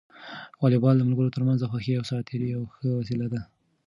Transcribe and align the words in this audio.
واليبال 0.61 0.95
د 0.97 1.01
ملګرو 1.07 1.33
ترمنځ 1.35 1.59
د 1.61 1.65
خوښۍ 1.71 1.93
او 1.97 2.07
ساعت 2.09 2.25
تېري 2.29 2.47
یوه 2.55 2.67
ښه 2.75 2.87
وسیله 2.99 3.27
ده. 3.33 3.41